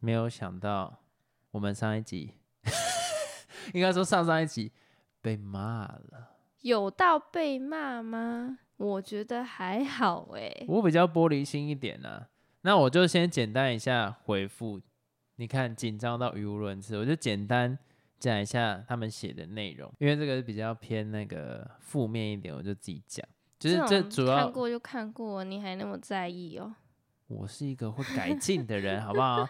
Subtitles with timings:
[0.00, 0.98] 没有想到
[1.52, 2.32] 我们上一集，
[3.72, 4.72] 应该说上上一集
[5.20, 6.36] 被骂了。
[6.62, 8.58] 有到被骂吗？
[8.76, 10.64] 我觉得还好哎。
[10.66, 12.26] 我比较玻璃心一点呢，
[12.62, 14.80] 那我就先简单一下回复。
[15.36, 17.78] 你看紧张到语无伦次，我就简单
[18.18, 23.26] 讲一下他们写的内容，因为这个比较偏那个负面一点，我就自己讲。
[23.58, 26.74] 就是这主要看过就看过，你还那么在意哦？
[27.26, 29.48] 我是一个会改进的人，好不好？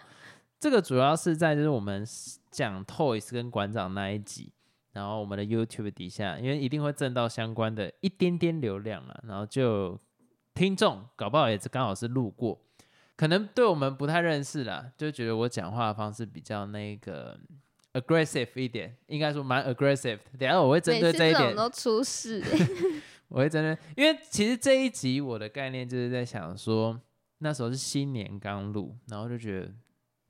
[0.61, 2.05] 这个主要是在就是我们
[2.51, 4.53] 讲 Toys 跟馆长那一集，
[4.93, 9.99] 然后我们的 YouTube 底下，因为一定会挣到相关的一点点流量了，然后就
[10.53, 12.61] 听众搞不好也是刚好是路过，
[13.15, 17.35] 可能对我们不太认识啦，就觉得我讲话的方式比较那个
[17.93, 20.19] aggressive 一点，应该说蛮 aggressive。
[20.37, 22.39] 等下我会针对这一点都出事，
[23.29, 27.01] 我会针对，因为其实这一集我的概念就是在想说。
[27.43, 29.73] 那时候是新年刚录，然后就觉得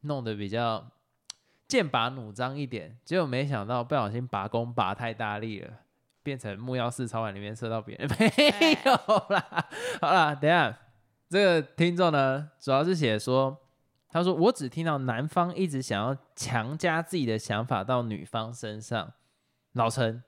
[0.01, 0.91] 弄得比较
[1.67, 5.71] 剑拔弩张一点，结果没想到不小心拔弓拔太大力了，
[6.21, 8.93] 变成木曜四超碗里面射到别人，没有
[9.29, 9.69] 啦。
[10.01, 10.77] 好啦，等下
[11.29, 13.57] 这个听众呢，主要是写说，
[14.09, 19.13] 他说我只听到男方一直想要强加自己的想法到女方身上，
[19.73, 20.23] 老陈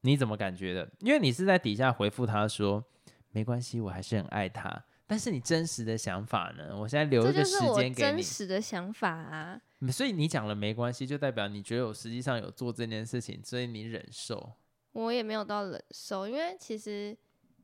[0.00, 0.88] 你怎么感觉的？
[1.00, 2.84] 因为你是在底下回复他说，
[3.32, 4.84] 没关系，我还是很爱他。
[5.08, 6.76] 但是你真实的想法呢？
[6.76, 7.94] 我现在留一个时间给你。
[7.94, 9.60] 真实的想法啊，
[9.92, 14.54] 所以你讲了没关系，就代表你觉得我实际上有做这件事情，所以你忍受。
[14.90, 17.16] 我也没有到忍受，因为其实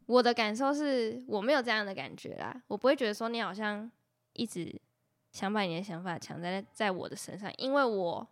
[0.07, 3.91] 我的感受是我没有这样的感觉啦，我不会觉得说你好像
[4.35, 4.81] 一直
[5.33, 8.25] 想把你的想法强在在我的身上，因为我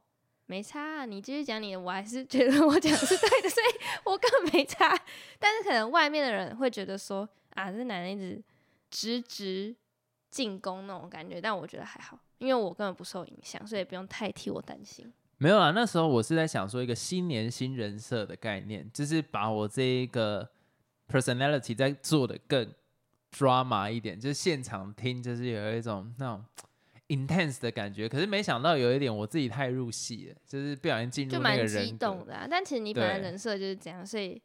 [0.47, 1.05] 没差。
[1.05, 4.97] 你继续讲你的，我还是觉得我讲是对的，所以我更没差。
[5.41, 8.41] 但是可能外面的人会觉得说啊，这男人一直。
[8.91, 9.75] 直直
[10.31, 15.13] 进攻那种感觉，但我觉得还好，因为我根本不受影响，所以不用太替我担心。
[15.39, 20.47] 没有啊，那时候我是在想说一个新年新人设的概念，就是把我这一个
[21.09, 22.71] personality 在做的更
[23.33, 26.45] drama 一点，就是现场听就是有一种那种
[27.09, 28.07] intense 的感觉。
[28.07, 31.87] 可是没想到有一点我自己太入戏了，就是不小心进入那个人。
[31.87, 34.41] 激动的，啊但其实你本来人设就是这样，所以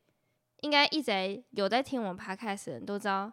[0.62, 3.31] 应该一直有在听我们 podcast 的人都知道。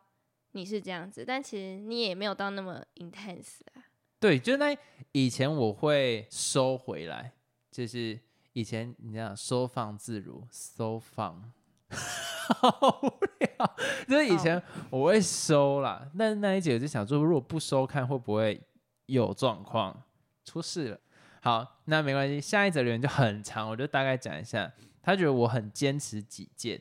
[0.52, 3.84] 你是这样子，但其实你也没有到那么 intense 啊。
[4.20, 4.76] 对，就那
[5.10, 7.32] 以前我会收回来，
[7.70, 8.18] 就是
[8.52, 11.52] 以前你讲收放自如，收放，
[11.90, 13.08] 好无
[13.40, 13.76] 聊。
[14.08, 18.60] 就是以前我会收啦，但那一节我就想说，如果不收看会不会
[19.06, 20.04] 有状况
[20.44, 21.00] 出事了？
[21.40, 24.72] 好，那没关系，下一则留言就很长，我就大概讲一下。
[25.02, 26.80] 他觉得我很坚持己见，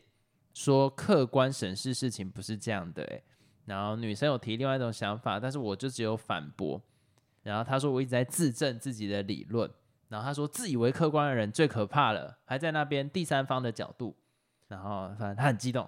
[0.53, 3.23] 说客观审视事情不是这样的，哎。
[3.65, 6.81] 然后女生有提另外一种想法，但是我就只有反驳。
[7.43, 9.69] 然后他说我一直在自证自己的理论。
[10.09, 14.15] 然后他说自以为客观的人最可怕了，还在那边第三方的角度。
[14.67, 15.87] 然后反正他很激动。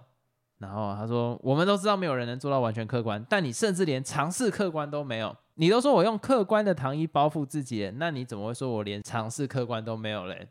[0.60, 5.36] 然后他说我们都知道没有人能做到完全客观，但你甚至连尝试客观都没有。
[5.56, 10.48] 你都说我用客观的糖衣包覆自己，那你怎么会说我连尝试客观都没有嘞？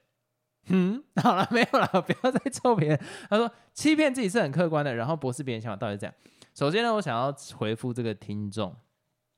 [0.66, 3.00] 嗯， 好了，没有了，不要再臭别人。
[3.31, 6.15] 他说欺骗自己是很客观的，然后驳斥别人想法，到底是这样。
[6.55, 8.77] 首先呢，我想要回复这个听众，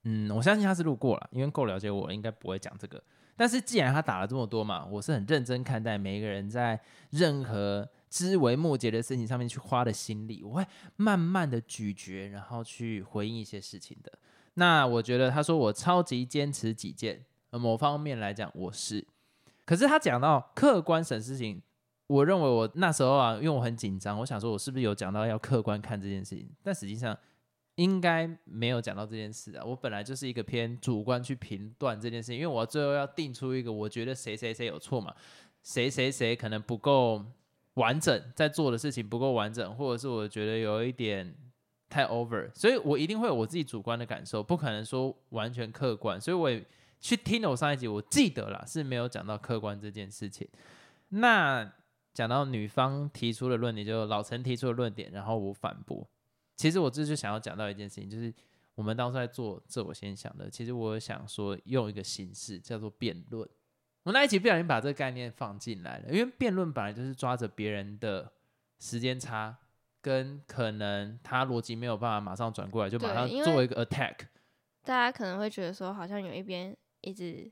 [0.02, 3.02] 嗯，我相信他是路过了，因为够了解我，应该不会讲这个。
[3.36, 6.80] 但是既然他打了这么多嘛，我是很认真看待每一个人在
[7.10, 10.66] 任何枝微末节的事情上面去花的心力，我会
[10.96, 14.12] 慢慢的咀嚼，然后去回应一些事情的。
[14.54, 19.06] 那我觉得他说我超级坚持己见，某方面来讲我是，
[19.64, 21.62] 可是他讲到客观审视情。
[22.06, 26.46] 我认为我那时候啊，因为我很紧张，我想说，我是不是有讲到要客观看这件事情？
[26.62, 27.16] 但实际上
[27.76, 29.64] 应该没有讲到这件事啊。
[29.64, 35.14] 我本来就是一个偏主观去评断这件事情，因为我最后要定出一个，我觉得谁谁谁有错嘛，
[35.62, 37.24] 谁谁谁可能不够
[37.74, 41.34] 完整，在做的事情不够完整，或者是我觉得有一点
[41.88, 46.20] 太 over，所以我一定会有我自己主观的感受，不可能说完全客观。
[46.20, 46.62] 所以我也
[47.00, 50.46] 去听了我上一集，我记得了是没有讲到客观这件事情。
[51.08, 51.72] 那。
[52.14, 56.08] 讲到女方提出的论点，就老陈提出的论点，然后我反驳。
[56.56, 58.32] 其实我这就想要讲到一件事情，就是
[58.76, 60.48] 我们当初在做这，我先想的。
[60.48, 63.46] 其实我想说，用一个形式叫做辩论。
[64.04, 68.30] 我那一集不小心把这个概念放进来了，因为辩论本来就是抓着别人的
[68.78, 69.56] 时间差，
[70.00, 74.14] 跟可能他逻辑没有办法马上转过来，就马上作为一个 attack。
[74.84, 77.50] 大家可能会觉得说，好像有一边一直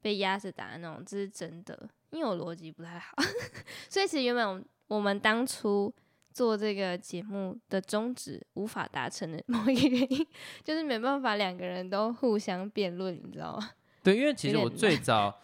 [0.00, 1.88] 被压着打那种，这是真的。
[2.12, 3.12] 因为我逻辑不太好，
[3.90, 5.92] 所以其实原本我们当初
[6.32, 10.26] 做这个节目的宗旨无法达成的某一个原因，
[10.62, 13.70] 就是没办法两个人都互相辩论，你知道吗？
[14.02, 15.40] 对，因为其实我最早，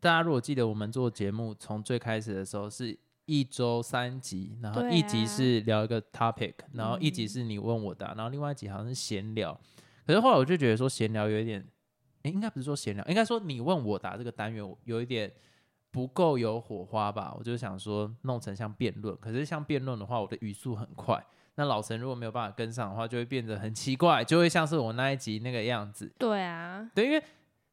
[0.00, 9.58] 大家如果记得我们做节目，从最开始的时候是一周三集，然后一集啊是聊一个 topic，然后一集嗯是你问我答，然后另外一集好像是闲聊。
[10.06, 11.64] 可是后来我就觉得说闲聊有一点，
[12.22, 15.32] 诶，应该不是说闲聊，应该说你问我答这个单元我有一点
[15.92, 17.32] 不够有火花吧。
[17.38, 21.24] 我就想说弄成像辩论，可是像辩论的话，我的语速很快。
[21.54, 26.10] 那老陈如果没有办法跟上的话，就会变得很奇怪，就会像是我那一集那个样子。
[26.18, 27.22] 对啊，对，因为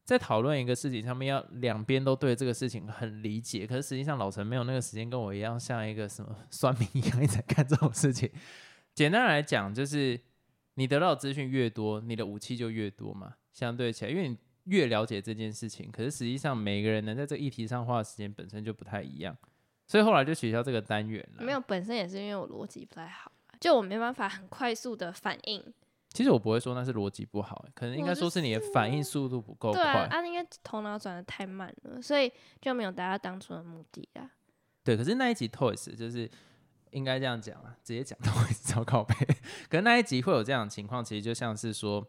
[0.04, 8.30] 在讨论一个事情上面，要两边都对这个事情很理解，可是实际上老陈没有那个时间跟我一样，像一个什么 算命一样一直在看这种事情。
[8.94, 10.20] 简单来讲，就是
[10.74, 13.34] 你得到资讯越多，你的武器就越多嘛。
[13.52, 19.36] 相对起来，因为你越了解这件事情，可是实际上每个人能在这个议题上花的时间本身就不太一样，
[19.86, 21.44] 所以后来就取消这个单元了。
[21.44, 25.62] 没有，本身也是因为我逻辑不太好啊，就我没办法很快速的反应。
[26.12, 30.18] 其实我不会说那是逻辑不好，可能应该说是你的反应速度不够对啊，快。
[30.18, 34.28] 啊，因为头脑转的太慢了，所以就没有达到当初的目的啊。
[34.82, 36.28] 对，可是那一集 Toys 就是
[36.90, 39.14] 应该这样讲啊，直接讲 Toys 超靠背。
[39.68, 42.04] 可是那一集会有这样的情况，其实就像是说，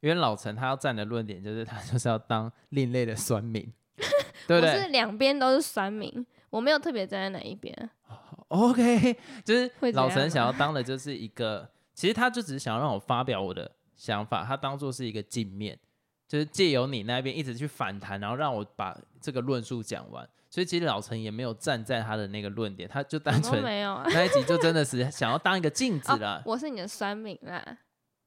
[0.00, 3.62] 因为老陈他要站的论点就是他 就是要当另类的酸民，
[4.46, 7.74] 对不对我是两边都是酸民，我没有特别站在哪一边
[8.06, 8.16] 啊。
[8.48, 15.78] OK，就是老陈想要当的就是一个，其实他就只是想要让我发表我的想法，他当做是一个镜面，
[16.26, 20.28] 就是借由你那边一直去反弹，然后让我把这个论述讲完。
[20.48, 24.04] 所以其实老陈也没有站在他的那个论点，他就单纯没有啊。
[24.08, 26.38] 那一集就真的是想要当一个镜子了。
[26.38, 27.78] 哦，我是你的酸民啦，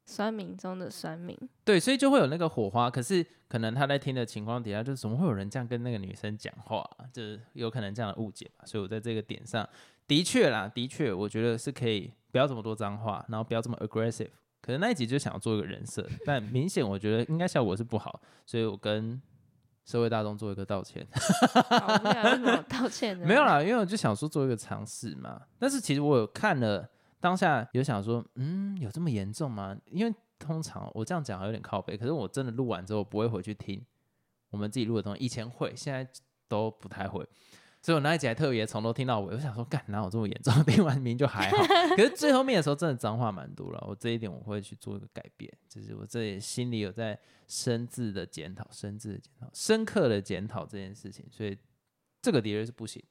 [0.06, 1.38] 酸民中的酸民。
[1.64, 2.90] 对，所以就会有那个火花。
[2.90, 8.66] 可是可能他在听的情况底下，就是怎么会有人这样跟那个女生讲话啊、就是有可能这样的误解吧。
[8.66, 9.68] 所以我在这个点上，
[10.08, 14.30] 的确啦，的确，我觉得是可以不要这么多脏话，然后不要这么 aggressive。
[14.62, 19.22] 可能那一集就想要做一个人设，但明显我觉得应该效果是不好，所以我跟
[19.84, 21.06] 社会大众做一个道歉。
[21.70, 23.26] 好无聊，为什么我道歉呢？
[23.26, 25.42] 没有啦，因为我就想说做一个尝试嘛。
[25.60, 26.90] 但是其实我有看了，
[27.24, 29.74] 当下有想说，嗯，有这么严重吗？
[29.86, 33.82] 因为通常我这样讲还有点靠背，可是我真的录完之后不会回去听
[34.50, 36.06] 我们自己录的东西，以前会，现在
[36.50, 37.26] 都不太会。
[37.82, 40.54] 所以我那一集还特别从头听到尾，我想说，干哪有这么严重？
[40.68, 41.58] 听完名就还好，
[41.96, 43.82] 可是最后面的时候真的脏话蛮多了。
[43.88, 47.18] 我这一点我会去做一个改变，就是我这里心里有在
[47.48, 51.58] 深自的检讨、深自的检讨、深刻的检讨这件事情，所以
[52.22, 53.02] 这个的确是不行。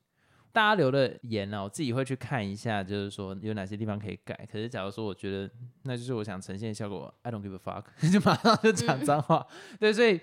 [0.52, 4.46] 大家留的言呢、我自己会去看一下，就是说有哪些地方可以改。
[4.52, 5.50] 可是假如说我觉得
[5.84, 9.46] 那就是我想呈现的效果，I don't give a fuck， 就马上就讲脏话。
[9.80, 10.20] 对，所以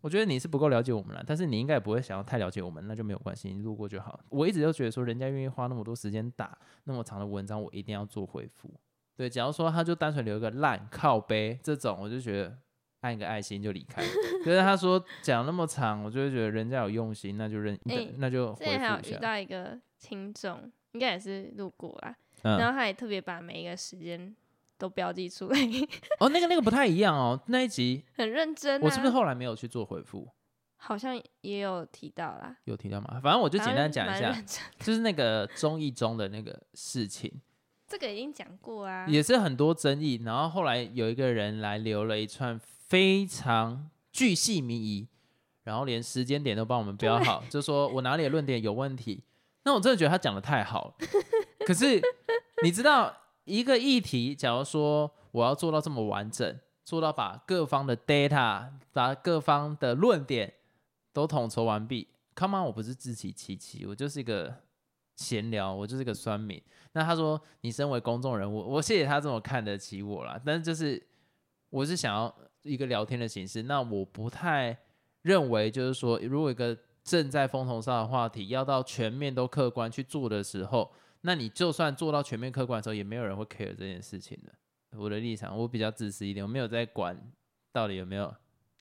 [0.00, 4.18] 我觉得你是不够了解我们了，但是你应该也不会想要太了解我们，那就没有关系，你路过就好。
[4.28, 8.68] 我一直都觉得说，人家愿意花那么多时间打那么长的文章，我一定要做回复。
[9.16, 12.56] 对，假如说他就单纯留一个烂靠背这种，我就觉得
[13.00, 14.02] 按一个爱心就离开。
[14.44, 19.20] 可是他说讲那么长，我就会觉得人家有用心，那就认，哎那就回之前还有遇。
[19.20, 24.34] 到一个听众，应该也是路过啦，嗯，然后他也特别把每一个时间
[24.78, 25.58] 都标记出来，
[26.20, 28.84] 哦，那个那个不太一样哦，那一集很认真、啊。
[28.84, 30.28] 我是不是后来没有去做回复？
[30.82, 32.56] 好像也有提到啦？
[32.64, 33.20] 有提到吗？
[33.22, 34.34] 反正我就简单讲一下
[34.78, 37.30] 就是那个综艺中的那个事情，
[37.86, 39.06] 这个已经讲过啊。
[39.06, 40.22] 也是很多争议。
[40.24, 42.58] 然后后来有一个人来留了一串
[42.90, 45.06] 非常巨细靡遗，
[45.62, 49.22] 然后连时间点都帮我们标好，就说我哪里的论点有问题。
[49.62, 50.94] 那我真的觉得他讲的太好了。
[51.64, 52.02] 可是
[52.64, 60.52] 你知道，一个议题，假如说我要做到这么完整，做到把各方的 data、把各方的论点
[61.12, 64.52] 都统筹完毕，Come on，我不是自欺欺欺，我就是一个
[65.14, 66.60] 闲聊，我就是一个酸民。
[66.94, 70.40] 那他说，你身为公众人物，我谢谢他这么看得起我啦。
[70.44, 71.00] 但是就是
[71.68, 74.76] 我是想要一个聊天的形式，那我不太
[75.22, 84.52] 认为就是说，如果一个正在风头上的话题要到全面都客观去做的时候，那你就算做到全面客观的时候，也没有人会 care 这件事情的。
[84.98, 87.16] 我的立场，我比较自私一点，我没有在管
[87.72, 88.34] 到底有没有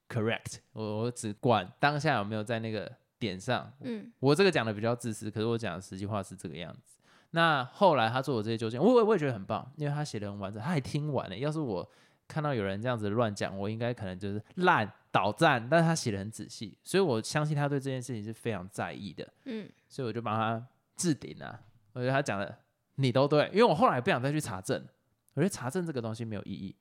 [0.08, 6.98] correct，我我只管当下有没有在那个点上，嗯，我这个讲的比较自私，可是我讲的实际话是这个样子。
[7.32, 11.38] 那后来他做的这些纠正，我我我也觉得很棒，因为他写的很完整，他还听完了。
[11.38, 11.88] 要是我
[12.30, 21.60] 看到有人这样子乱讲，我应该可能就是烂倒赞，但是他写的很仔细，所以我相信他对这件事情是非常在意的，嗯，所以我就帮他置顶啊。
[21.94, 22.58] 我觉得他讲的
[22.96, 24.88] 你都对，因为我后来不想再去查证，
[25.34, 26.76] 我觉得查证这个东西没有意义，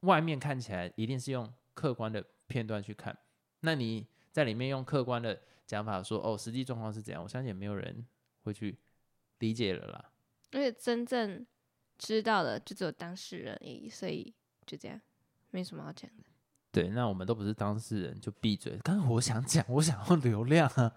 [0.00, 3.16] 外面看起来一定是用客观的片段去看，
[3.60, 8.04] 那你在里面用客观的讲法说哦，实际状况是怎样，我相信也没有人
[8.42, 8.76] 会去
[9.38, 10.10] 理解了啦。
[10.50, 11.46] 而且真正
[11.98, 14.34] 知道的就只有当事人而已，所以
[14.68, 15.00] 就这样，
[15.50, 16.24] 没什么好讲的。
[16.70, 18.78] 对，那我们都不是当事人，就闭嘴。
[18.84, 20.92] 刚刚我想讲，我想要流量啊，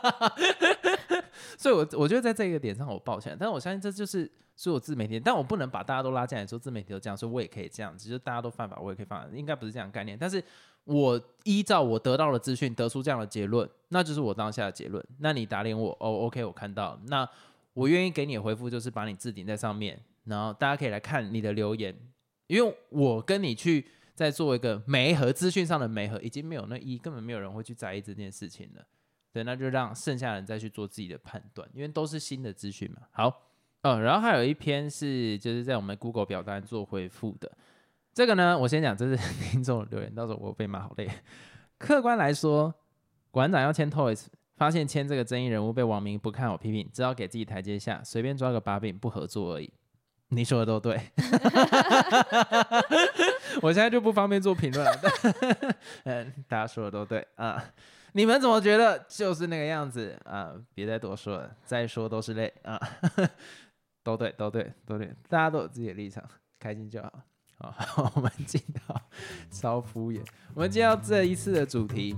[1.56, 10.16] 所以我我觉得在这个点上我抱歉，但是我相信这就是所有自媒体，但我不能把大家都拉进来说自媒体都这样，所以我也可以这样，只是大家都犯法，我也可以犯法，应该不是这样的概念。
[10.18, 10.44] 但是
[10.84, 15.04] 我依照我得到的资讯得出这样的结论，那就是我当下的结论。
[15.18, 17.26] 那你打脸我，哦，OK，我看到，那
[17.72, 21.96] 我愿意给你的回复就是把你置顶在上面，然后大家可以来看你的留言，
[22.46, 23.86] 因为我跟你去。
[24.16, 28.82] 在做一个媒和资讯上的媒和，已经没有那一根本没有人会去在意这件事情了。
[29.30, 33.02] 对，那就让剩下人再去做自己的判断，因为都是新的资讯嘛。
[33.10, 33.42] 好，
[33.82, 37.52] 嗯，然后还有一篇是就是在我们 Google 表单做回复的，
[38.14, 39.18] 这个呢，我先讲，这是
[39.52, 41.06] 听众留言，到时候我被骂好累。
[41.76, 42.74] 客观来说，
[43.30, 49.70] 馆长要签 Toys，发现签这个争议人物被网民不看好批评，只好给自己台阶下，随便抓个把柄不合作而已。
[50.28, 51.00] 你说的都对，
[53.62, 55.00] 我现在就不方便做评论了。
[56.04, 57.62] 嗯，大家说的都对啊，
[58.12, 59.06] 你们怎么觉得？
[59.08, 62.80] 就是那个样子啊，别再多说了，再说都是泪啊。
[64.02, 66.22] 都对，都对，都对，大家都有自己的立场，
[66.58, 67.12] 开心就好。
[67.58, 69.00] 好，我们进到
[69.50, 70.20] 超敷衍，
[70.54, 72.14] 我们进到这一次的主题。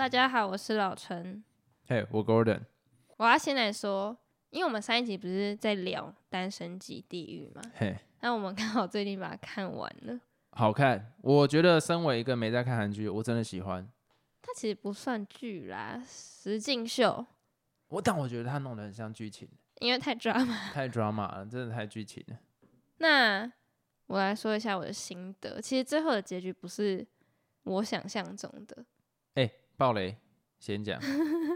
[0.00, 1.44] 大家好，我是老陈。
[1.86, 2.62] 嘿，我 Gordon。
[3.18, 4.16] 我要先来说，
[4.48, 7.60] 因为我们上一集不是在聊《单身级地狱》吗？
[7.74, 10.18] 嘿，那我们刚好最近把它看完了。
[10.52, 13.86] 好看，我觉得身为一个没在看韩剧，我真的喜欢。
[14.40, 17.26] 它其实不算剧啦，实境秀。
[17.88, 19.46] 我但我觉得它弄得很像剧情，
[19.80, 22.38] 因为太 drama，太 drama 了，真的太剧情了。
[22.96, 23.52] 那
[24.06, 27.06] 我来说一下我的心得，其实最后的结局不是
[27.64, 28.82] 我想象中的。
[29.80, 30.14] 哎，暴雷，
[30.58, 31.00] 先讲。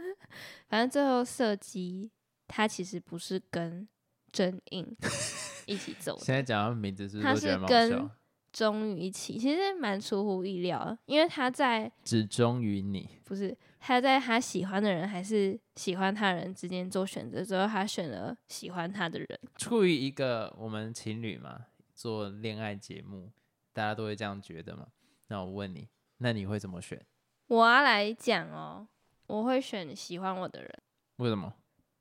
[0.67, 2.11] 反正最后射击，
[2.49, 3.87] 他其实不是跟
[4.33, 4.97] 真印
[5.67, 6.17] 一起走。
[6.19, 8.11] 现在讲他名字是，他是跟
[8.51, 19.29] 忠于一起，其实蛮出乎意料，因为他在只忠于你，不是他在他喜欢的人还是喜欢他人之间做选择，之后他选了喜欢他的人。
[19.59, 23.31] 出于一个我们情侣嘛，做恋爱节目，
[23.75, 24.87] 大家都会这样觉得嘛。
[25.27, 25.89] 那我问你，
[26.19, 27.05] 那你会怎么选？
[27.49, 28.87] 我要来讲哦，
[29.27, 30.71] 我会选喜欢我的人。
[31.17, 31.53] 为什么？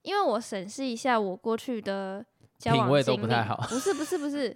[0.01, 2.25] 因为我审视一下我过去的
[2.57, 3.55] 交往经历，不太好。
[3.69, 4.55] 不是不是不是，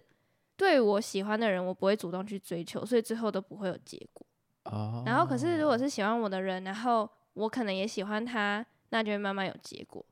[0.56, 4.26] 对我喜欢的人，我不会主动去追求，所以最后都不会有结果。
[4.64, 5.04] 哦。
[5.06, 10.06] 然后，可是如果是喜欢我的人，然后我可能也喜欢他，那就会慢慢有结果。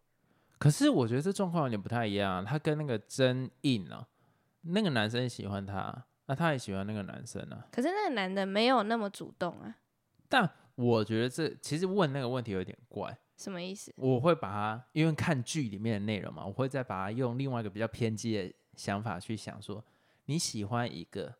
[0.58, 2.44] 可是我觉得这状况有点不太一样。
[2.46, 4.08] 他跟那个真硬啊，
[4.62, 7.66] 那个男生喜欢他，那他也喜欢那个男生啊。
[7.72, 9.76] 可是那个男的没有那么主动啊。
[10.30, 13.94] 但我觉得这其实问那个问题有点怪，什么意思？
[13.98, 19.84] 我会把它，因为看剧里面的内容嘛，我会再把它用另外一个比较偏激的想法去想，说
[20.26, 21.34] 你喜欢一个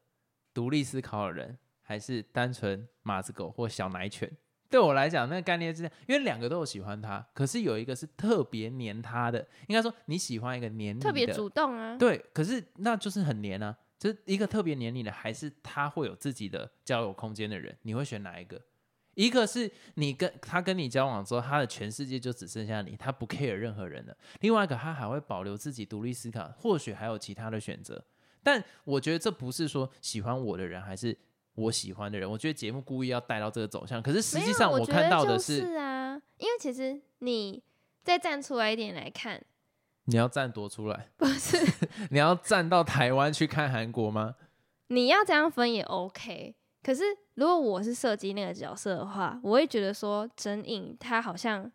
[0.54, 4.32] 独立思考的人，还是单纯马子狗或小奶犬？
[4.70, 18.60] 对我来讲，那个概念是这样，因为两个都有喜欢他，可是有一个是特别黏他的，应该说你喜欢一个黏你特别主动啊，对，可是那就是很黏啊，就是一个特别黏你的，还是他会有自己的交友空间的人，你会选哪一个？
[19.16, 24.16] 一个是你跟他跟你交往之后，他的全世界就只剩下你，他不 care 任何人了。
[24.42, 28.04] 另外一个，他还会保留自己独立思考，或许还有其他的选择。
[28.44, 31.18] 但我觉得这不是说喜欢我的人还是
[31.56, 32.30] 我喜欢的人。
[32.30, 37.64] 我觉得节目故意要带到这个走向，可是实际上我看到的是啊，因为其实你
[38.04, 39.42] 再站出来一点来看，
[40.04, 41.10] 你要站多出来？
[41.18, 41.58] 不是，
[42.12, 44.36] 你要站到台湾去看韩国吗？
[44.90, 46.54] 你要这样分也 OK。
[46.86, 51.72] 可是，如果我是射击那个角色的话，我会觉得说真影他好像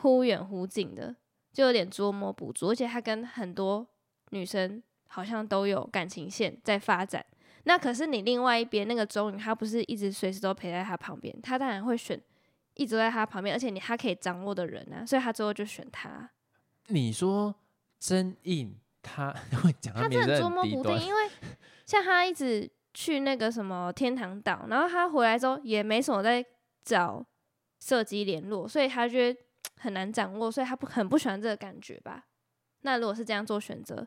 [0.00, 1.16] 忽远忽近的，
[1.54, 3.86] 就有点捉摸不住，而且他跟很多
[4.28, 7.24] 女生好像都有感情线在发展。
[7.64, 12.20] 那可是你另外一边那个钟宇，他不是一直随时都陪在他旁边，他当然会选
[12.74, 16.28] 一直在他旁边，而且你他可以掌握的人啊，所以他最后就选他。
[16.88, 17.54] 你说
[17.98, 21.30] 真影他 会讲他真的捉摸不定，因为
[21.86, 22.70] 像他一直。
[22.94, 26.44] 去那个什么天堂岛，然后他回来之后也没什么在
[26.84, 27.24] 找
[27.80, 29.40] 射击联络，所以他觉得
[29.78, 32.26] 很难掌握，所以他不很不喜欢这个感觉吧？
[32.82, 34.06] 那如果是这样做选择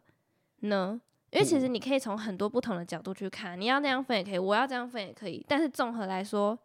[0.62, 1.01] 呢？
[1.32, 6.58] 因为其实你可以从很多不同的角度去看，你要那样分也可以，我要这样分也可以，但是综合来说，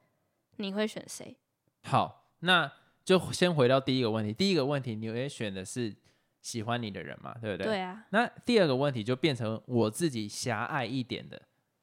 [0.56, 1.36] 你会选谁？
[1.82, 2.70] 好，那
[3.04, 4.32] 就先回到第一个问题。
[4.32, 5.92] 第一个问题，你会选的是
[6.40, 7.34] 喜欢你的人嘛？
[7.40, 7.72] 对不对？
[7.72, 8.06] 对啊。
[8.10, 11.40] 那第二个问题就变成我自己狭隘一点的。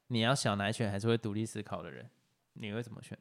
[0.08, 2.10] 你要小奶犬还是会独立思考的人？
[2.54, 3.18] 你会怎么选？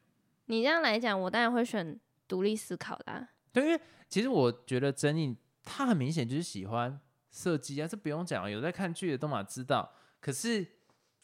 [0.46, 3.28] 你这样来讲，我当然会选独立思考的、啊。
[3.52, 7.00] 对，因为其实我觉得曾颖她很明显就是喜欢
[7.30, 9.92] 射击啊，这不用讲，有在看剧的都嘛知道。
[10.20, 10.66] 可是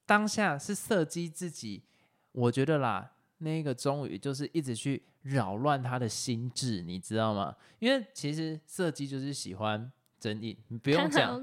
[0.04, 1.84] 当下是射击自己，
[2.32, 7.56] 我觉得啦，那个终于就是一直去扰乱他的心智，你知道吗？
[7.78, 9.90] 因为其实射击就是喜欢
[10.22, 11.34] 曾颖，你不用讲。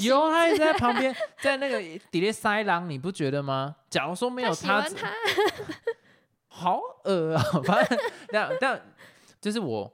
[0.00, 3.74] 有，他一直在旁边， 在那个底下塞狼，你不觉得吗？
[3.88, 4.86] 假如说没有他
[6.46, 7.98] 好恶啊、反正
[8.30, 8.94] 但但
[9.40, 9.90] 就是我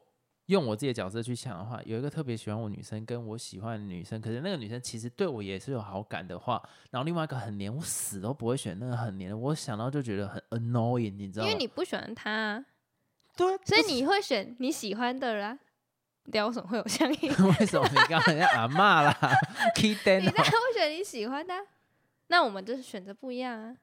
[0.47, 6.61] 用我自己的角色去想的话，有一个特别喜欢我女生跟我喜欢的女生，可是那个女生其实对我也是有好感的话，
[6.91, 11.51] 然后另外一个很黏，我死都不会选那个很黏的，我想到就觉得很 annoying，你知道吗？
[11.51, 12.65] 因为你不喜欢他啊，
[13.37, 15.47] 对，所以你会选你喜欢的人。
[15.47, 15.59] 啊，
[16.33, 17.31] 为什么会有相应？
[17.59, 19.17] 为什么你刚刚人家阿骂啦
[19.75, 21.61] k e y d e 你当然会选你喜欢的啊、
[22.29, 23.77] 那我们就是选择不一样啊。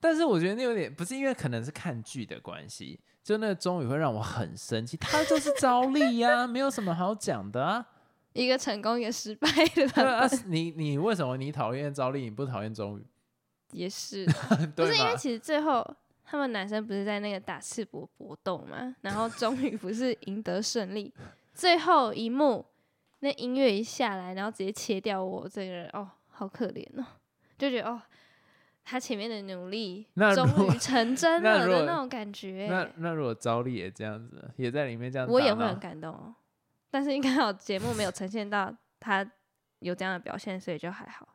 [0.00, 7.86] 但是我觉得那有点不是因为可能是看剧的关系，就那个终于会让我很生气，他就是招力呀、 没有什么好讲的啊。
[8.32, 13.06] 一个成功，一个失败的 你你为什么你讨厌招力，你不讨厌钟宇？
[13.72, 14.86] 也是不对？
[14.92, 15.86] 是因为其实最后
[16.24, 21.12] 他们男生不是在那个打赤膊搏斗嘛，然后终于不是赢得胜利，
[21.54, 22.66] 最后一幕
[23.20, 27.06] 那音乐一下来，然后直接切掉我这个人，哦，好可怜哦，
[27.56, 28.02] 就觉得哦，
[28.84, 35.78] 他前面的努力终于成真了的那种感觉那，那如果招丽也这样子，也在里面这样，我也会很。
[35.78, 36.34] 感动哦。
[36.90, 39.28] 但是应该好节目没有呈现到他
[39.78, 41.26] 有这样的表现，所以就还好。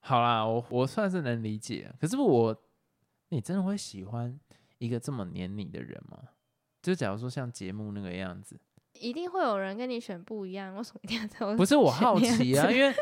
[0.00, 2.56] 好啦，我我算是能理解，可是我，
[3.28, 4.38] 你真的会喜欢
[4.78, 6.18] 一个这么黏你的人吗？
[6.82, 8.60] 就假如说像节目那个样子，
[9.00, 12.94] 一定会有人跟你选不一样，为什么一定要在我不是我好奇啊， 因为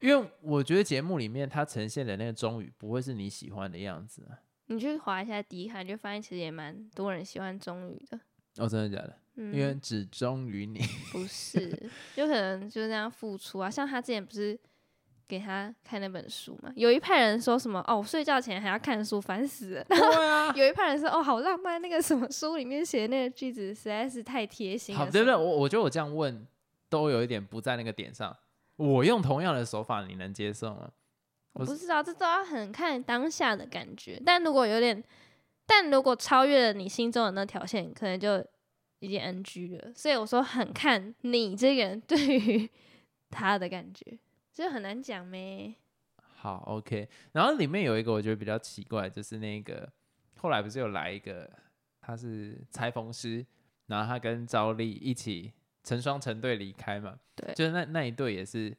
[0.00, 4.38] 因为我觉得节目里面它呈现的那个中宇不会是你喜欢的样子啊。
[4.66, 8.18] 你去划一下迪卡，你就发现其实也蛮多人喜欢中宇的。
[8.56, 9.16] 哦，真的假的？
[9.36, 10.80] 嗯，因为只忠于你。
[11.12, 13.70] 不是，有可能就是那样付出啊。
[13.70, 14.58] 像他之前不是
[15.28, 19.84] 给他看那本书嘛，有一派人说什么哦，我睡觉前还要看书，烦死了。
[19.84, 25.04] 对啊， 有一派人说哦，好浪漫，那个什么书里面写的那个句子实在是太贴心了。
[25.04, 25.34] 好，对不对？
[25.34, 26.46] 我我觉得我这样问
[26.88, 28.36] 都有一点不在那个点上。
[28.76, 30.90] 我用同样的手法，你能接受吗？
[31.54, 34.20] 我我不知道，这都要很看当下的感觉。
[34.24, 35.02] 但如果有点，
[35.66, 38.44] 但如果超越了你心中的那条线，可能就
[39.00, 39.90] 已经 NG 了。
[39.94, 42.70] 所以我说很看你这个人对于
[43.30, 44.18] 他的感觉，
[44.56, 45.74] 这很难讲咩。
[46.16, 47.06] 好，OK。
[47.32, 49.86] 然后里面有一个我觉得比较奇怪，就是那个
[50.38, 51.46] 后来不是有来一个，
[52.00, 53.44] 他是裁缝师，
[53.88, 55.52] 然后他跟赵丽一起
[55.84, 57.18] 成双成对离开嘛。
[57.34, 58.74] 对就是那那一对也是，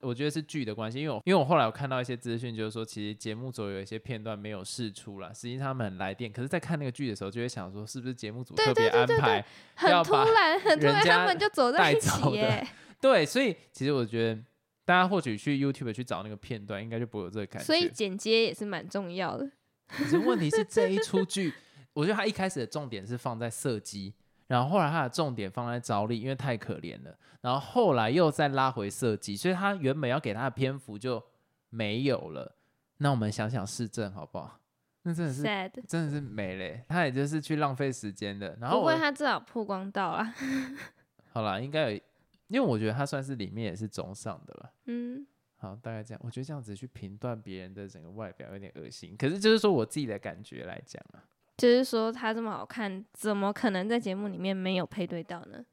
[0.00, 9.44] 我觉得是剧的关系，因为我因为我后来有看到一些资讯，就是说其实节目组有一些片段没有释出了，实际上他们很来电，可是，在看那个剧的时候，就会想说，是不是节目组特别安排？
[9.74, 12.66] 很突然，很突然，他们就走在一起耶。
[12.98, 14.42] 对，所以其实我觉得
[14.88, 17.66] 大家或许去 YouTube 去找那个片段，应该就不会有这个感觉。
[17.66, 19.46] 所以剪接也是蛮重要的。
[19.86, 21.52] 可是问题是这一出剧，
[21.92, 24.14] 我觉得他一开始的重点是放在射击，
[24.46, 31.22] 然后后来他的重点放在着力，因为太可怜了，然后后来又再拉回射击，所以他原本要给他的篇幅就
[31.68, 32.56] 没有了。
[32.96, 34.58] 那我们想想市政好不好？
[35.02, 38.56] 那真的是 sad，真的是没嘞，他也就是去浪费时间的。
[38.58, 40.34] 然后我不会，他至少曝光到啊。
[41.34, 42.00] 好啦，应该有，
[42.48, 44.72] 因为我觉得他算是里面也是中上的了。
[44.86, 46.20] 嗯，好，大概这样。
[46.24, 51.22] 我觉得这样子去评断别人的整个外表有点恶心，可是就是说我自己的感觉来讲啊，
[51.56, 55.64] 就是说他这么好看，怎么可能在节目里面没有配对到呢？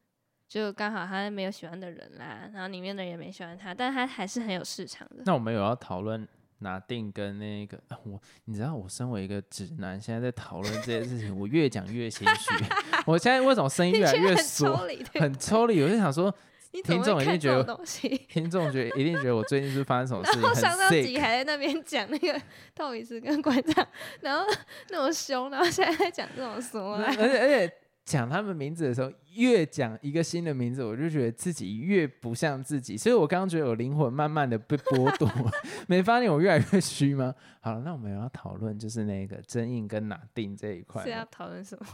[0.47, 5.23] 就刚好他没有喜欢的人啦，然后里面的人也没喜欢他，但他还是很有市场的。
[5.25, 6.25] 那我们有要讨论
[6.59, 12.65] 拿定跟那个、啊我，你知道我身为一个直男，现在在讨论这件事情，我越讲越心虚。
[13.07, 15.81] 我现在为什么声音越来越缩，很抽离？
[15.81, 16.33] 我就想说，
[16.75, 18.09] 你怎么听众会看这一定觉得种东西？
[18.29, 21.21] 听众觉得一定觉得我最近是发生什么事情，然后上上集 sick。
[21.21, 22.39] 还在那边讲那个
[22.73, 23.87] 道理师跟馆长，
[24.21, 24.45] 然后
[24.89, 35.27] 那么凶，然后现在在讲这种什么而且 而且讲他们名字的时候，越讲一个新的名字，我就觉得自己越不像自己，所以我刚刚觉得我灵魂慢慢的被剥夺，
[35.87, 37.33] 没发现我越来越虚吗？
[37.61, 41.87] 好了，那我们要讨论就是那个真印跟哪定这一块是要，讨论什么？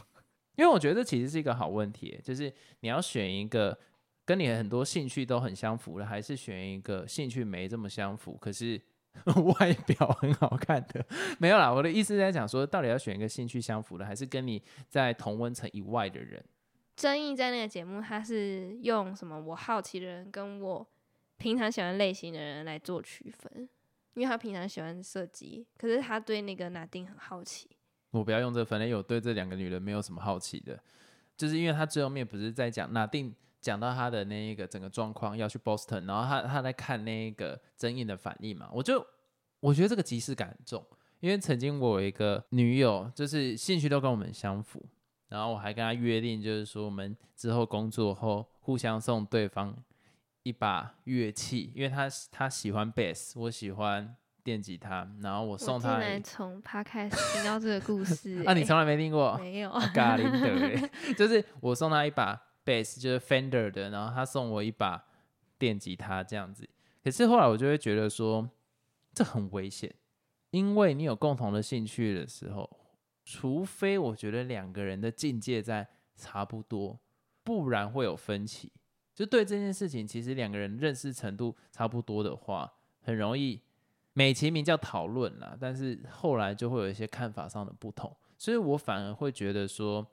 [0.56, 3.76] 因为我觉得这其实是一个好问题，就是你要选一个
[4.24, 8.80] 跟你很多兴趣都很相符的，还是选一个兴趣没这么相符，可是
[9.58, 11.04] 外表很好看的？
[11.38, 16.42] 没有啦，我的意思是在讲说，到底要选一个兴趣相符的，还是跟你在同温层以外的人？
[16.94, 19.40] 争议在那个节目，他是用什么？
[19.40, 20.86] 我好奇的人跟我
[21.36, 23.68] 平常喜欢类型的人来做区分，
[24.14, 27.68] 因为他平常喜欢射击，可是他对那个拿丁很好奇。
[28.10, 30.78] 我不要用这个分类，我对这两个女人没有什么好奇的。
[31.34, 39.06] 就是因为他最后面不是在讲拿定讲到他的那一个整个状况要去 Boston，然后他他在看那个争议的反应嘛，我就
[39.60, 40.84] 我觉得这个即视感很重，
[41.20, 44.84] 因为曾经我有一个女友，就是兴趣都跟我们相符，
[45.28, 49.74] 然后我还跟她约定，就是说我们之后工作后互相送对方
[50.42, 59.38] 一把乐器，因为他他喜欢 bass，我喜欢电吉他，然后我我送他竟然从 podcast 听到这个故事、 啊，你欸从来没听过？
[59.38, 59.70] 没有？
[59.94, 65.04] 咖喱的 欸，就是我送他一把 bass，就是 Fender 的，然后他送我一把
[65.58, 66.68] 电吉他这样子。
[67.02, 68.48] 可是后来我就会觉得说，
[69.12, 69.94] 这很危险，
[70.50, 72.68] 因为你有共同的兴趣的时候，
[73.24, 76.98] 除非我觉得两个人的境界在差不多，
[77.42, 78.72] 不然会有分歧。
[79.14, 83.60] 就对这件事情，其实两个人认识程度差不多的话，很容易
[84.14, 88.14] 美其名叫讨论啦，但是后来就会有一些看法上的不同。
[88.38, 90.06] 所以我反而会觉得说，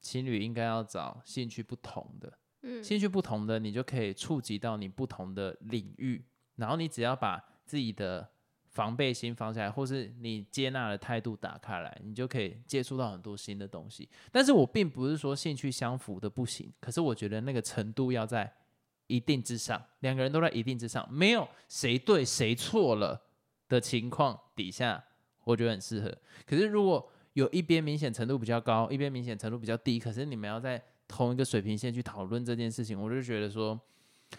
[0.00, 6.24] 情侣应该要找兴趣不同的，嗯，兴趣不同的，你就可以触及到你不同的领域，
[6.56, 8.30] 然后你只要把自己的
[8.68, 14.08] 防备心放下来，或是你接纳的态度打开来，你就可以接触到很多新的东西。
[14.30, 18.52] 但是我并不是说兴趣相符的不行，可是我觉得那个程度要在
[19.08, 23.20] 一定之上，两个人都在一定之上，没有谁对谁错了
[23.68, 25.04] 的情况底下，
[25.44, 26.16] 我觉得很适合。
[26.46, 33.80] 可是如果有一边明显程度比较高，一边明显程度比较低，可是你们要在同一个水平线去讨论这件事情，我就觉得说，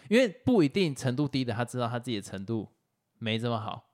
[0.08, 2.68] 因为不一定程度低的他知道他自己的程度
[3.18, 3.90] 没这么好，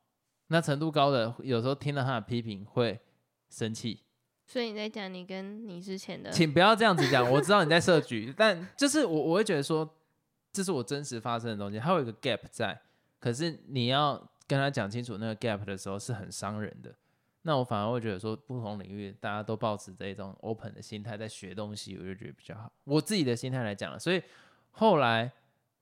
[0.49, 2.99] 那程度高的有时候听到他的批评会
[3.49, 4.01] 生气，
[4.47, 9.89] 所以你在讲你跟你之前的，请不要这样子讲，我知道你在设局，但就是我我会觉得说，
[10.53, 12.81] 这是我真实发生的东西，它有一个 gap 在，
[13.21, 16.95] 可是你要跟他讲清楚那个 gap 的时候是很伤人的。
[17.43, 22.71] 那我反而会觉得说，不同领域大家都保持这种 open 的心态在学东西，我就觉得比较好。
[22.85, 24.23] 我自己的心态来讲了，所以
[24.71, 25.31] 后来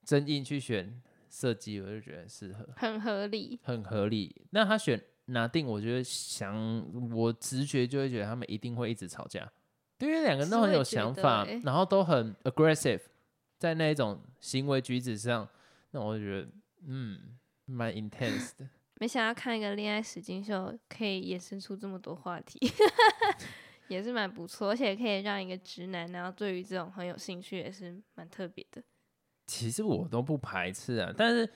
[0.03, 2.69] 真印去选设计，我就觉得适合。
[2.75, 3.59] 很合理。
[3.63, 4.33] 很合理。
[4.51, 9.51] 那他选拿定，我觉得想我直觉就会觉得他们一定会一直吵架，
[9.97, 13.01] 对因为两个人都很有想法，然后都很 aggressive，
[13.57, 15.49] 在那一种行为举止上，
[15.91, 16.47] 那我就觉得
[16.85, 18.69] 嗯蛮 intense 的。
[18.99, 22.59] 没想到看一个恋爱实境秀，可以衍生出这么多话题，
[23.89, 28.81] 也是蛮不错，而且可以让一个直男，然后对于这种很有兴趣，也是蛮特别的。
[29.45, 31.47] 其实我都不排斥啊，但是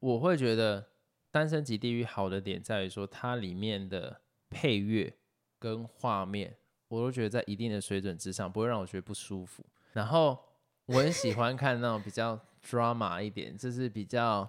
[0.00, 0.82] 我会觉得
[1.30, 5.16] 《单身级地狱》好的点在于说，它里面的配乐
[5.58, 6.56] 跟画面，
[6.88, 9.64] 我都觉得在一定的水准之上，不会让我觉得不舒服。
[9.94, 10.38] 然后
[10.84, 14.48] 我很喜欢看那种比较 drama 一点，就是比较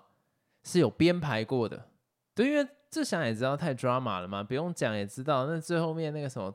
[0.64, 1.90] 是有编排过的。
[2.38, 5.48] 对，因为这想也知道太 drama 了嘛，不用讲也知道。
[5.48, 6.54] 那最后面那个什么，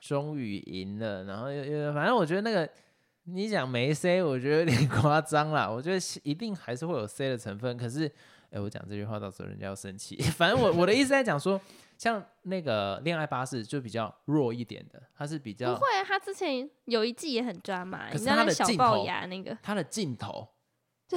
[0.00, 2.68] 终于赢了，然后又又反正我觉得那个
[3.24, 5.70] 你讲没 C，我觉得有点 夸张啦。
[5.70, 8.10] 我觉得一定还是会有 C 的成分，可是，
[8.50, 10.16] 哎，我讲这句话到时候人家要生气。
[10.36, 11.60] 反正我我的意思在讲说，
[11.96, 20.61] 像那个恋爱巴士就比较弱一点的，它是比较不会啊，他之前有一季也很抓马，你知道那小的镜头龅牙那个他的镜头就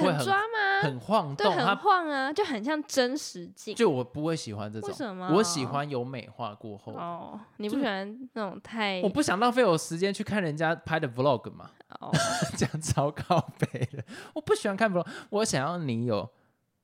[0.02, 3.74] 很抓吗，很晃对，动，很晃啊，就很像真实镜。
[3.74, 5.28] 就我不会喜欢这种，为什么？
[5.34, 6.92] 我喜欢有美化过后。
[6.94, 12.10] 哦，你不就喜欢那种太我不想浪费我时间去看人家拍的 vlog 嘛，哦，
[12.56, 14.04] 这样超靠背的。
[14.34, 16.28] 我不喜欢看 vlog，我想要你有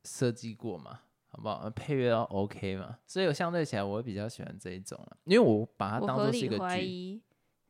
[0.04, 1.70] 设计过嘛，好不好？
[1.70, 6.86] 配乐要 OK 嘛，所以我相对起来我会比较喜欢这一种啊，因为我把它我当做是一个怀剧。
[6.86, 7.22] 疑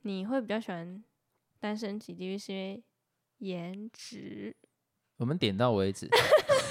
[0.02, 1.02] 你会比较喜欢
[1.60, 2.82] 单身级地狱，是因为
[3.38, 4.56] 颜值。
[5.22, 6.08] 我们点到为止。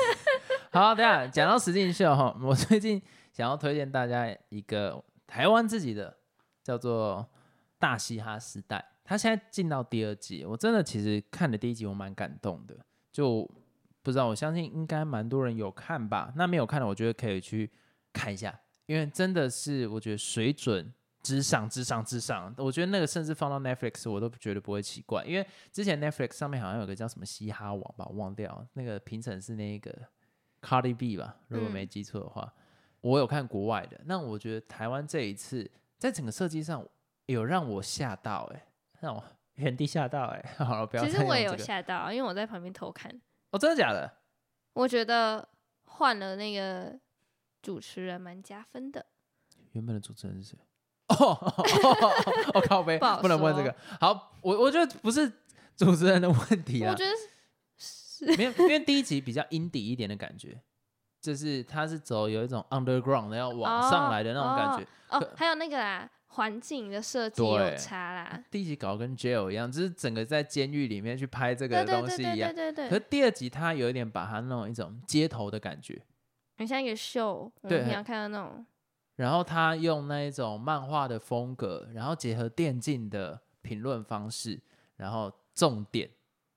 [0.72, 6.18] 好，等下讲到实境秀哈，我最近想要推荐大家一个台湾自己的，
[6.62, 7.26] 叫做
[7.80, 12.76] 《大嘻哈时代》，它现在进到第二季，我真的其实看了第一集，我蛮感动的，
[13.10, 13.50] 就
[14.02, 16.34] 不知道，我相信应该蛮多人有看吧。
[16.36, 17.72] 那没有看的，我觉得可以去
[18.12, 22.54] 看一下，因为真的是我觉得水准之上、之上、之上。
[22.58, 29.94] 我觉得那个甚至放到 Netflix 我都觉得不会奇怪，因为之前 Netflix 上面好像有个叫什么嘻哈网吧，我忘掉那个评审是那个
[30.62, 32.54] Cardi B 吧，如果没记错的话。
[33.02, 36.88] 我有看国外的，那我觉得台湾这一次在整个设计上
[37.26, 38.68] 有让我吓到、欸，哎，
[39.00, 39.24] 让我
[39.56, 43.12] 原地吓到、欸，哎， 好了，不要再其实我也有吓到，因为我在旁边偷看，
[43.50, 44.20] 哦，真的假的？
[44.74, 45.50] 我觉得
[45.86, 46.96] 换了那个
[47.64, 49.04] 主持人蛮加分的。
[49.72, 50.60] 原本的主持人是谁？
[51.12, 51.66] 哦哦
[52.54, 53.76] 哦，靠背，不不能问这个。
[54.00, 55.32] 好，我我觉得不是
[55.76, 57.12] 主持人的问题啦我觉，得
[57.78, 60.62] 是没有，因为第一集比较阴底一点的感觉，
[61.22, 64.88] 就是它是走有一种 underground 的要往上来的那种感觉。
[65.10, 68.44] 哦，还有那个啦，环境的设计有差啦。
[68.50, 72.54] 第一集搞跟 jail 一样，就是整个在监狱里面去拍这个对对对对东西一样。
[72.54, 76.02] 对对对，可是第二集他有一点把它弄一种街头的感觉，
[76.58, 78.66] 很像一个秀，对你要看到那种。
[79.22, 84.60] 然后他用那一种漫画的风格，然后结合电竞的评论方式，
[84.96, 86.10] 然后重点，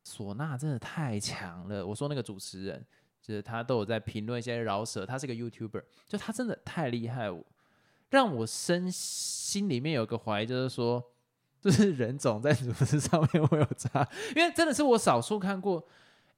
[0.03, 1.87] 唢呐真的太强了。
[1.87, 2.83] 我说那个主持人，
[3.21, 7.45] 就是他都有在评论一些饶舌，他是个 YouTuber，就他真的太厉害，我
[8.09, 11.05] 让我身心里面有个怀疑，就是说，
[11.61, 15.87] 就是人总在主持上面会有差，因为真的是我少数看过，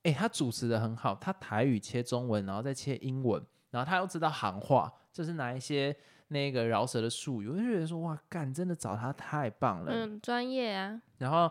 [0.02, 5.96] 诶，他主持的很好，他台语切中文，然后再切英文，然后他又知道行话，就是拿一些
[6.28, 9.92] 那个饶舌的术语，我就觉得说，哇，干，真的找他太棒了。
[9.92, 11.50] 嗯，专业啊，然后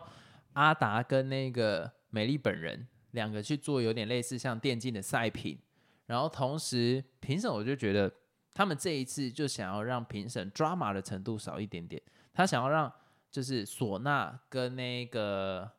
[0.52, 5.58] 阿达跟那个美丽本人两个去做有点类似像电竞的赛品，
[6.06, 8.12] 然后同时评审我就觉得
[8.52, 12.02] 他们这一次就想要让评审 drama 的程度少一点点，
[12.34, 12.92] 他想要让
[13.30, 15.70] 就是唢呐跟那个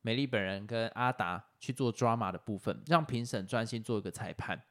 [0.00, 4.62] 美丽本人跟阿达去做 drama 的部分，让评审专心做一个裁判。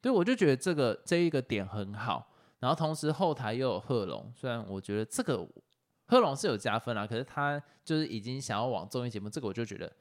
[0.00, 2.28] 对，我就觉得这个这一个点很好。
[2.62, 5.44] 然后同时后台又有贺龙，虽然我觉得这个
[6.06, 9.92] 贺龙是有加分啦，可是他就是已经想要往综艺节目，这个我就觉得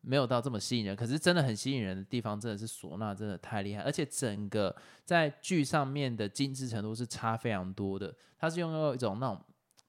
[0.00, 0.96] 没有到这么吸引人。
[0.96, 4.74] 可是真的很吸引人的地方，真的是唢呐真的太厉害，而且整个
[5.04, 8.14] 在剧上面的精致程度是差非常多的。
[8.38, 9.38] 它是用一种那种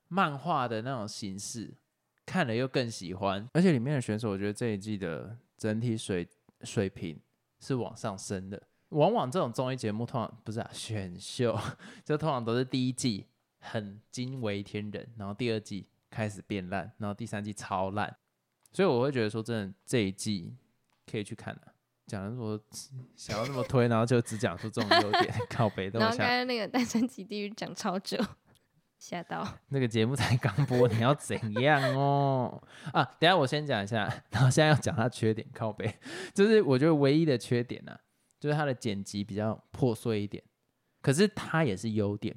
[0.09, 1.73] 漫画的那种形式，
[2.25, 3.47] 看了又更喜欢。
[3.53, 6.27] 而且里面的选手，我觉得这一季的整体水
[6.63, 7.17] 水平
[7.61, 8.61] 是往上升的。
[8.89, 11.59] 往往这种综艺节目通常不是啊，选秀
[12.05, 13.25] 就通常都是第一季
[13.59, 18.15] 很惊为天人，然后第二季开始变烂，然后第三季超烂，
[18.71, 20.55] 所以我会觉得说，真的这一季
[21.09, 21.73] 可以去看的、
[22.05, 22.59] 讲的说
[23.15, 28.17] 想要那么推，然后就只讲出这种优点， 靠北都然后刚想才那个单身级地狱讲超久，
[28.97, 29.45] 吓到。
[29.69, 32.63] 那个节目才刚播，你要怎样哦？
[32.93, 35.93] 啊，等下我先讲一下，然后现在要讲它缺点，靠背，
[36.33, 37.99] 就是我觉得唯一的缺点呢、啊，
[38.39, 40.43] 就是它的剪辑比较破碎一点，
[41.01, 42.35] 可是它也是优点。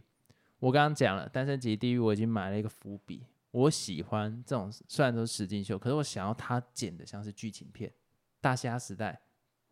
[0.59, 3.25] 我刚刚讲了《单身级地狱》，我已经买了一个伏笔。
[3.53, 7.91] 我喜欢这种虽然都是实景秀，可是我想要它剪的像是剧情片，
[8.41, 9.13] 《大虾时代》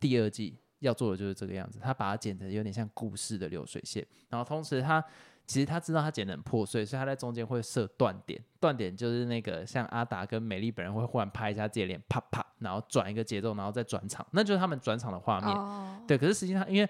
[0.00, 5.04] 第二季要做的就是这个样子，他把它剪的有点像故事的流水线，然后同时他
[5.48, 15.48] 其实他知道他剪得很破碎，所以他在中间会设断点，断点就是那个像阿达跟美丽本人会忽然拍一下自己的脸，啪啪，然后转一个节奏，然后再转场，那就是他们转场的画面。
[15.48, 16.88] 哦，对，可是实际上因为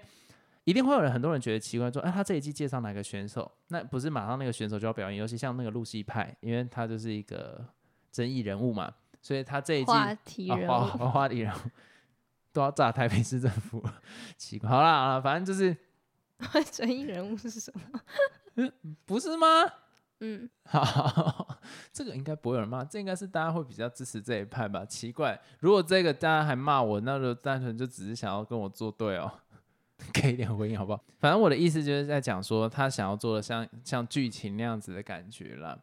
[0.65, 7.65] 一定会有人很多人觉得奇怪，说，哎、他这一季介绍哪个选手，那不是马上那个选手就要表演，尤其像那个露西派，因为他就是一个
[8.11, 11.57] 争议人物嘛，所以他这一季话题人物，花花里人物
[12.51, 13.93] 都要炸台北市政府了，
[14.35, 14.69] 奇怪。
[14.69, 15.75] 好啦好啦，反正就是
[16.71, 18.71] 争议人物是什么？
[19.05, 19.47] 不是吗？
[20.21, 21.59] 嗯，好，
[21.93, 24.83] 这个应该不会有人骂，这应该是大家会比较支持这一派吧？
[24.85, 29.31] 奇怪，如果这个大家还骂我，那就单纯就只是想要跟我作对哦，
[30.11, 31.01] 给一点回应好不好？
[31.19, 35.77] 反正我的意思就是在讲说，他想要做的像像剧情那样子的感觉啦。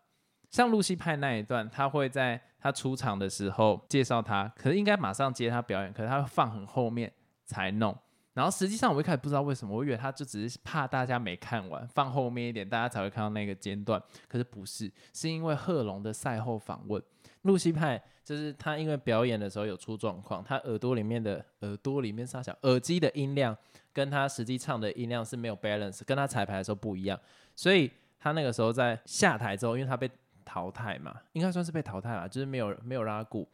[0.51, 7.13] 像露西派那一段，他会在他出场的时候介绍他，可是应该马上接他表演，可是他会放很后面
[7.45, 7.97] 才弄。
[8.37, 13.99] 然后实际上我一开始不知道为什么，我以为他就只是怕大家没看完，放后面一点，大家才会看到那个间段。
[14.29, 17.03] 可是不是，是因为贺龙的赛后访问，
[17.43, 23.57] 露西派就是他因为表演的时候有出状况，他耳朵里面的耳朵里面啥小耳机的音量
[23.91, 27.19] 跟他实际唱的音量是没有 balance，跟他彩排的时候不一样，
[27.55, 30.11] 所以他那个时候在下台之后，因为他被
[30.45, 33.49] 淘汰嘛，应该算是被淘汰了，就是没有没有让他顾。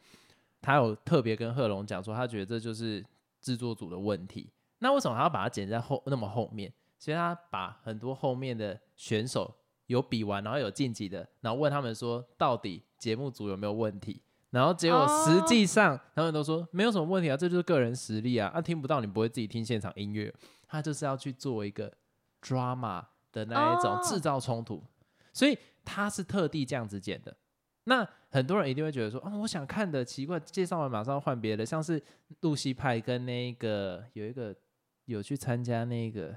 [0.61, 3.01] 他有特别跟贺龙讲说，他觉得这就是
[3.39, 4.49] 制作组的问题。
[4.83, 6.71] 那为什么还要把它剪在后那么后面？
[6.99, 9.53] 所以他把很多后面的选手
[9.87, 14.21] 有比完，然后有晋级的，然后问他们说，到底节目组有没有问题？
[14.51, 18.49] 然后结果实际上他们都说没有什么问题啊，这就是个人实力啊。
[18.53, 20.33] 啊，听不到你不会自己听现场音乐，
[20.67, 21.91] 他就是要去做一个
[22.41, 24.83] drama 的那一种哦制造冲突，
[25.33, 27.35] 所以他是特地这样子剪的。
[27.85, 32.01] 那很多人一定会觉得说，哦，我想看的奇怪，介绍完马上要换别的，像是
[32.41, 34.55] 露西派跟那个有一个
[35.05, 36.35] 有去参加那个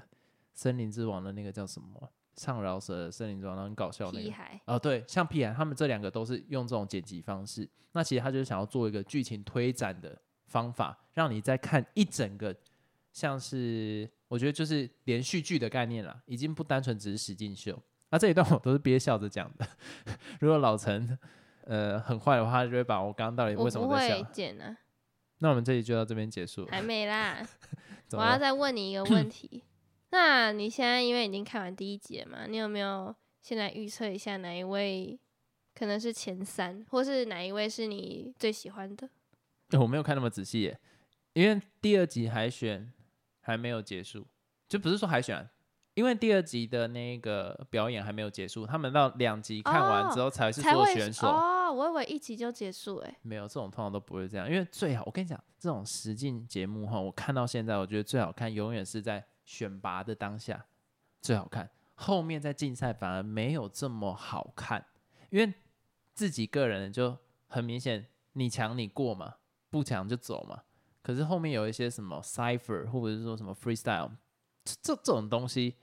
[0.53, 4.25] 森林之王的那个叫什么唱饶舌的森林之王，然后很搞笑那个。
[4.25, 7.67] 屁孩，哦，对，像屁孩他们这两个都是用这种剪辑方式。
[7.93, 12.55] 那其实他就是想要做一个剧情推展的方法，让你在看一整个
[13.11, 17.81] 像是我觉得就是连续剧的概念啦，已经不单纯只是实境秀。
[18.09, 19.67] 那、这一段我都是憋笑着讲的。
[20.39, 21.17] 如果老陈
[21.65, 24.21] 呃很坏的话，他就会把我刚刚到底为什么在笑。
[24.31, 24.77] 剪啊，
[25.39, 26.65] 那我们这里就到这边结束。
[26.67, 27.45] 还没啦。
[28.11, 29.63] 我要再问你一个问题，
[30.11, 35.19] 那你现在因为已经看完第一集了嘛，你有没有现在预测一下哪一位
[35.75, 39.09] 可能是前三，或是哪一位是你最喜欢的？
[39.71, 40.79] 欸我没有看那么仔细耶，
[41.33, 42.93] 因为第二集海选
[43.41, 44.25] 还没有结束，
[44.69, 45.51] 就不是说海选啊、
[45.93, 51.27] 因为第二集的那个表演还没有结束，他们到两集看完之后才是做选手。
[51.27, 60.65] 哦，我以为一集就结束哎、没有这种通常都不会这样，因为最好我跟你讲，这种实境节目哈，我看到现在，我觉得最好看永远是在选拔的当下
[61.21, 64.85] 最好看，后面在竞赛反而没有这么好看，
[65.29, 65.53] 因为
[66.13, 69.35] 自己个人就很明显，你强你过嘛，
[69.69, 70.63] 不强就走嘛。
[71.01, 74.11] 可是后面有一些什么 cipher 或者是说什么 freestyle，
[74.63, 75.75] 这这种东西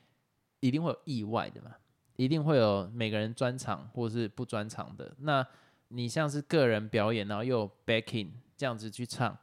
[0.61, 1.75] 一定会有意外的嘛，
[2.16, 5.14] 一定会有每个人专场或者是不专场的。
[5.20, 5.47] 那
[5.88, 9.37] 你像是个人表演，然后又有 backing 这样子去唱，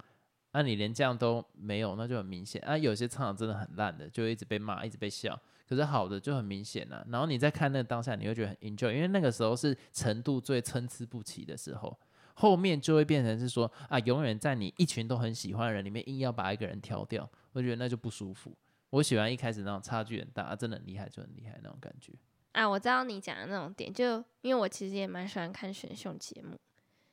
[0.52, 2.78] 那、你连这样都没有，那就很明显啊。
[2.78, 5.40] 有些唱的真的很烂的，就一直被骂，一直被笑。
[5.68, 11.98] 可是好的就很明显了、然后你在看那个当下，你会觉得很 enjoy，因为那个时候是程度最参差不齐的时候。
[12.34, 18.54] 后面就会变成是说啊，永远在你一群都很喜欢的人里面，硬要把一个人挑掉，我觉得那就不舒服。
[18.90, 22.12] 我喜欢一开始那种差距很大，真的很厉害就很厉害那种感觉。
[22.52, 26.58] 啊，我知道你讲的那种点，就因为我其实也蛮喜欢看选秀节目。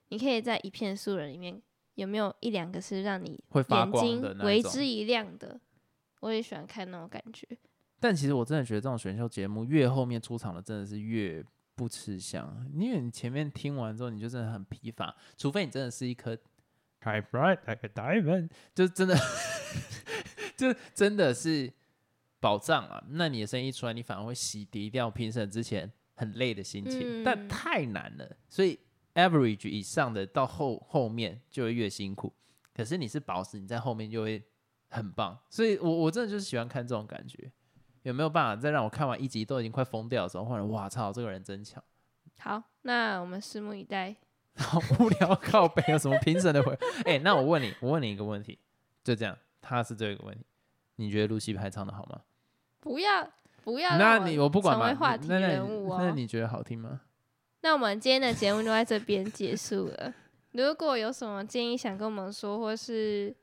[0.09, 1.61] 你可以在一片素人里面
[1.94, 5.61] 有没有一两个是让你会发眼睛光的那种为之一亮的？
[6.20, 7.46] 我也喜欢看那种感觉。
[8.01, 16.35] 但其实我真的觉得这种选秀节目越后面出场的真的是越不吃香，因为你前面听完之后你就真的很疲乏，除非你真的是一颗
[17.03, 19.16] shine bright like a diamond，就真的
[20.57, 21.72] 就真的是
[22.40, 23.03] 宝藏啊！
[23.11, 28.79] 那你的声音一出来，你反而会洗涤掉评审之前很累的心情，但嗯太难了，所以
[29.14, 32.33] average 以上的到后后面就会越辛苦。
[32.74, 34.42] 可是你是宝石，你在后面就会
[34.88, 37.51] 很棒，所以我我真的就是喜欢看这种感觉。
[38.03, 41.83] 有没有办法再让我看完一集都已经快疯掉的时候，忽然哇操，这个人真强，
[42.38, 44.14] 好，那我们拭目以待。
[44.59, 46.77] 好无聊靠背有什么评审的回？
[47.07, 48.59] 哎、那我问你，我问你一个问题，
[49.05, 50.44] 就这样，他是这个问题，
[50.96, 52.22] 你觉得露西派唱的好吗？
[52.81, 53.29] 不要
[53.64, 55.99] 不要那你我不管成为嘛，话题人物哦。
[56.01, 57.01] 那你觉得好听吗？
[57.61, 60.14] 那我们今天的节目就在这边结束了。
[60.53, 63.35] 如果有什么建议想跟我们说，或是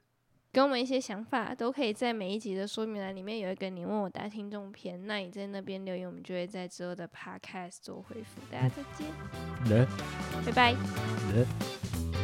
[0.52, 8.42] 给我们一些想法，都可以在每一集的说明栏里面有一个你问我答听众篇，那你在那边留言，我们就会在之后的 podcast 做回复。
[8.50, 9.86] 大家再见，
[10.46, 10.72] 拜拜。
[11.34, 12.15] 人。